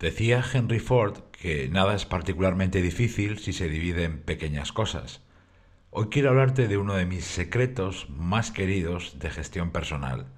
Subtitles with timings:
[0.00, 5.20] Decía Henry Ford que nada es particularmente difícil si se divide en pequeñas cosas.
[5.90, 10.28] Hoy quiero hablarte de uno de mis secretos más queridos de gestión personal,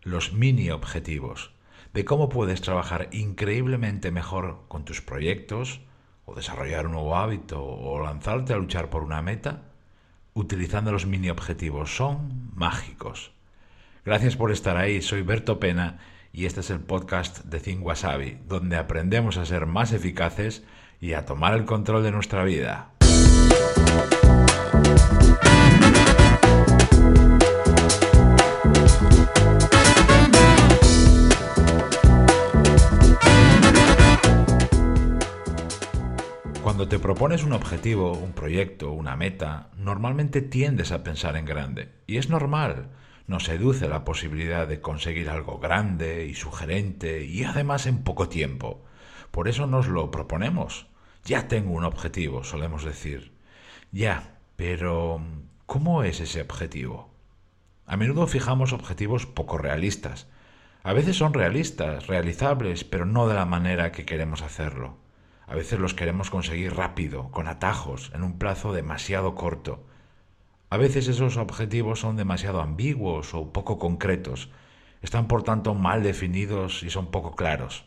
[0.00, 1.52] los mini objetivos,
[1.92, 5.82] de cómo puedes trabajar increíblemente mejor con tus proyectos,
[6.24, 9.64] o desarrollar un nuevo hábito, o lanzarte a luchar por una meta,
[10.32, 11.94] utilizando los mini objetivos.
[11.94, 13.32] Son mágicos.
[14.02, 15.98] Gracias por estar ahí, soy Berto Pena
[16.32, 20.64] y este es el podcast de Think Wasabi, donde aprendemos a ser más eficaces
[21.00, 22.90] y a tomar el control de nuestra vida.
[36.62, 41.88] Cuando te propones un objetivo, un proyecto, una meta, normalmente tiendes a pensar en grande.
[42.06, 42.90] Y es normal
[43.26, 48.84] nos seduce la posibilidad de conseguir algo grande y sugerente y además en poco tiempo.
[49.30, 50.86] Por eso nos lo proponemos.
[51.24, 53.32] Ya tengo un objetivo, solemos decir.
[53.92, 55.20] Ya, pero
[55.66, 57.14] ¿cómo es ese objetivo?
[57.86, 60.28] A menudo fijamos objetivos poco realistas.
[60.82, 64.96] A veces son realistas, realizables, pero no de la manera que queremos hacerlo.
[65.46, 69.84] A veces los queremos conseguir rápido, con atajos, en un plazo demasiado corto.
[70.70, 74.50] A veces esos objetivos son demasiado ambiguos o poco concretos,
[75.02, 77.84] están por tanto mal definidos y son poco claros.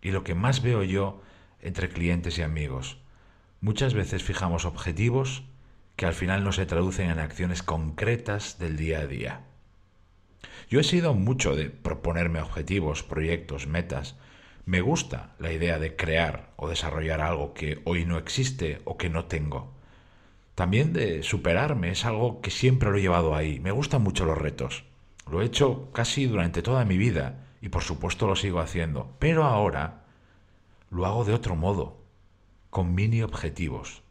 [0.00, 1.20] Y lo que más veo yo
[1.60, 2.96] entre clientes y amigos,
[3.60, 5.44] muchas veces fijamos objetivos
[5.96, 9.40] que al final no se traducen en acciones concretas del día a día.
[10.70, 14.16] Yo he sido mucho de proponerme objetivos, proyectos, metas.
[14.64, 19.10] Me gusta la idea de crear o desarrollar algo que hoy no existe o que
[19.10, 19.75] no tengo.
[20.56, 23.60] También de superarme, es algo que siempre lo he llevado ahí.
[23.60, 24.84] Me gustan mucho los retos.
[25.30, 29.14] Lo he hecho casi durante toda mi vida y por supuesto lo sigo haciendo.
[29.18, 30.06] Pero ahora
[30.90, 31.98] lo hago de otro modo,
[32.70, 34.02] con mini objetivos.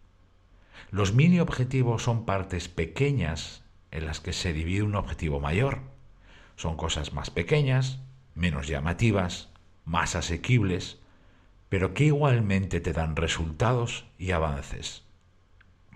[0.91, 5.79] Los mini objetivos son partes pequeñas en las que se divide un objetivo mayor.
[6.57, 8.01] Son cosas más pequeñas,
[8.35, 9.49] menos llamativas,
[9.83, 10.99] más asequibles,
[11.69, 15.04] pero que igualmente te dan resultados y avances.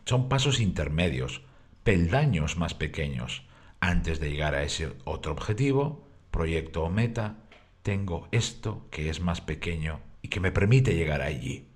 [0.09, 1.44] Son pasos intermedios,
[1.84, 3.44] peldaños más pequeños.
[3.80, 7.36] Antes de llegar a ese otro objetivo, proyecto o meta,
[7.84, 11.68] tengo esto que es más pequeño y que me permite llegar allí.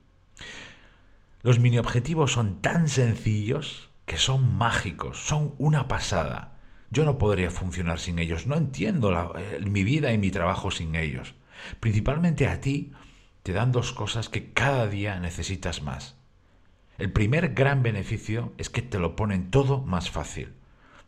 [1.44, 6.58] Los mini objetivos son tan sencillos que son mágicos, son una pasada.
[6.90, 10.96] Yo no podría funcionar sin ellos, no entiendo eh, mi vida y mi trabajo sin
[10.96, 11.36] ellos.
[11.80, 12.94] Principalmente a ti
[13.44, 16.18] te dan dos cosas que cada día necesitas más.
[16.98, 20.54] El primer gran beneficio es que te lo ponen todo más fácil.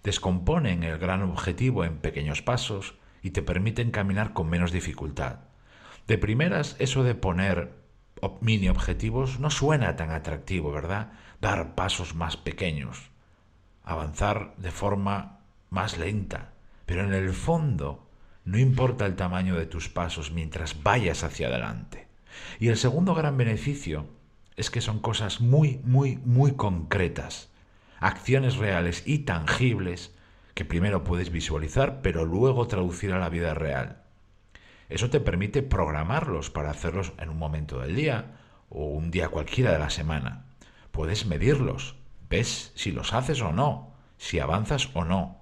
[0.04, 5.42] Descomponen el gran objetivo en pequeños pasos y te permiten caminar con menos dificultad.
[6.08, 7.74] De primeras, eso de poner
[8.42, 11.14] mini objetivos no suena tan atractivo, ¿verdad?
[11.40, 13.12] Dar pasos más pequeños,
[13.84, 16.54] avanzar de forma más lenta,
[16.86, 18.10] pero en el fondo
[18.44, 22.08] no importa el tamaño de tus pasos mientras vayas hacia adelante.
[22.60, 24.08] Y el segundo gran beneficio
[24.58, 27.50] es que son cosas muy, muy, muy concretas,
[28.00, 30.16] acciones reales y tangibles
[30.54, 34.04] que primero puedes visualizar, pero luego traducir a la vida real.
[34.88, 38.38] Eso te permite programarlos para hacerlos en un momento del día
[38.70, 40.46] o un día cualquiera de la semana.
[40.92, 41.96] Puedes medirlos,
[42.30, 45.42] ves si los haces o no, si avanzas o no.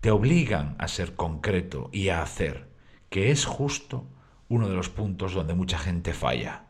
[0.00, 2.68] Te obligan a ser concreto y a hacer,
[3.08, 4.06] que es justo
[4.48, 6.67] uno de los puntos donde mucha gente falla.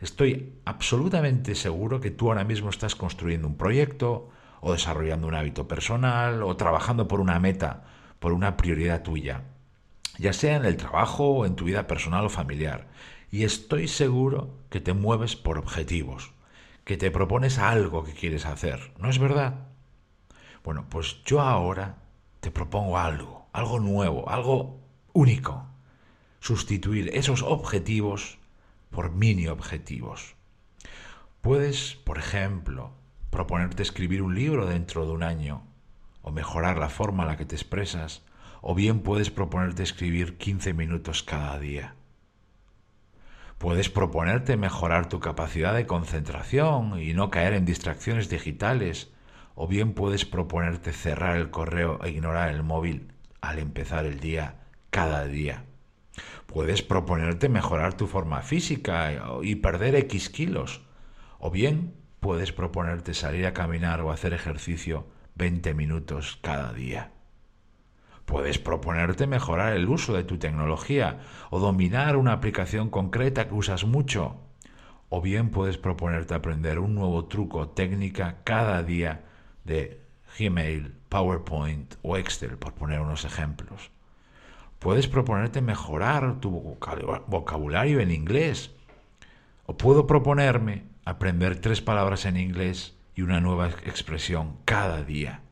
[0.00, 5.66] Estoy absolutamente seguro que tú ahora mismo estás construyendo un proyecto o desarrollando un hábito
[5.66, 7.84] personal o trabajando por una meta,
[8.20, 9.42] por una prioridad tuya,
[10.18, 12.86] ya sea en el trabajo o en tu vida personal o familiar.
[13.32, 16.32] Y estoy seguro que te mueves por objetivos,
[16.84, 19.66] que te propones algo que quieres hacer, ¿no es verdad?
[20.62, 21.96] Bueno, pues yo ahora
[22.40, 24.80] te propongo algo, algo nuevo, algo
[25.12, 25.66] único.
[26.40, 28.38] Sustituir esos objetivos
[28.90, 30.34] por mini objetivos.
[31.40, 32.92] Puedes, por ejemplo,
[33.30, 35.62] proponerte escribir un libro dentro de un año,
[36.22, 38.22] o mejorar la forma en la que te expresas,
[38.60, 41.94] o bien puedes proponerte escribir 15 minutos cada día.
[43.58, 49.12] Puedes proponerte mejorar tu capacidad de concentración y no caer en distracciones digitales,
[49.54, 54.60] o bien puedes proponerte cerrar el correo e ignorar el móvil al empezar el día
[54.90, 55.64] cada día.
[56.46, 59.12] Puedes proponerte mejorar tu forma física
[59.42, 60.82] y perder X kilos.
[61.38, 65.06] O bien puedes proponerte salir a caminar o hacer ejercicio
[65.36, 67.12] 20 minutos cada día.
[68.24, 71.20] Puedes proponerte mejorar el uso de tu tecnología
[71.50, 74.36] o dominar una aplicación concreta que usas mucho.
[75.08, 79.24] O bien puedes proponerte aprender un nuevo truco o técnica cada día
[79.64, 80.02] de
[80.38, 83.90] Gmail, PowerPoint o Excel, por poner unos ejemplos.
[84.78, 86.50] Puedes proponerte mejorar tu
[87.26, 88.70] vocabulario en inglés.
[89.66, 95.42] O puedo proponerme aprender tres palabras en inglés y una nueva expresión cada día.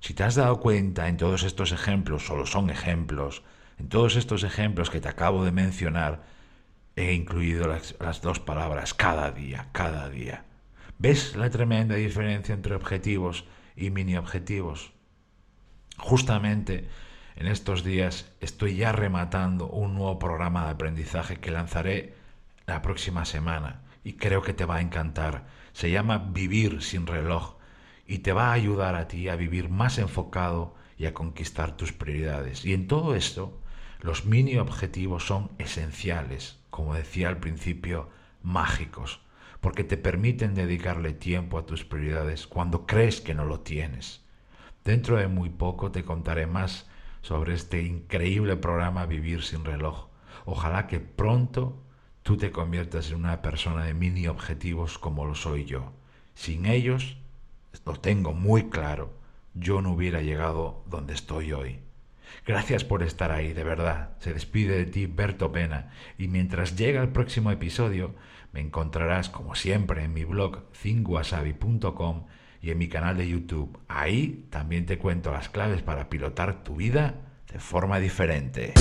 [0.00, 3.42] Si te has dado cuenta en todos estos ejemplos, solo son ejemplos,
[3.78, 6.22] en todos estos ejemplos que te acabo de mencionar,
[6.96, 10.44] he incluido las, las, dos palabras cada día, cada día.
[10.98, 14.92] ¿Ves la tremenda diferencia entre objetivos y mini objetivos?
[15.96, 16.88] Justamente
[17.36, 22.14] en estos días estoy ya rematando un nuevo programa de aprendizaje que lanzaré
[22.66, 25.46] la próxima semana y creo que te va a encantar.
[25.72, 27.56] Se llama Vivir sin reloj
[28.06, 31.92] y te va a ayudar a ti a vivir más enfocado y a conquistar tus
[31.92, 32.64] prioridades.
[32.64, 33.58] Y en todo esto,
[34.00, 38.10] los mini objetivos son esenciales, como decía al principio,
[38.42, 39.20] mágicos,
[39.60, 44.22] porque te permiten dedicarle tiempo a tus prioridades cuando crees que no lo tienes.
[44.84, 46.86] Dentro de muy poco te contaré más
[47.24, 50.08] sobre este increíble programa Vivir sin reloj.
[50.44, 51.82] Ojalá que pronto
[52.22, 55.94] tú te conviertas en una persona de mini objetivos como lo soy yo.
[56.34, 57.16] Sin ellos,
[57.86, 59.14] lo tengo muy claro,
[59.54, 61.78] yo no hubiera llegado donde estoy hoy.
[62.46, 64.10] Gracias por estar ahí, de verdad.
[64.18, 68.14] Se despide de ti Berto Pena y mientras llega el próximo episodio
[68.52, 72.26] me encontrarás como siempre en mi blog cinguasabi.com
[72.64, 73.78] y en mi canal de YouTube.
[73.88, 77.14] Ahí también te cuento las claves para pilotar tu vida
[77.52, 78.72] de forma diferente.